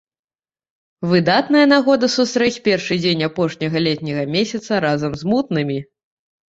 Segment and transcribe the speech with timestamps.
[1.11, 5.79] Выдатная нагода сустрэць першы дзень апошняга летняга месяца разам з мутнымі!